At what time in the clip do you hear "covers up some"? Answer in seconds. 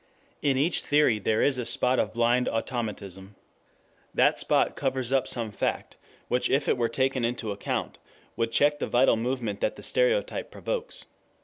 4.75-5.51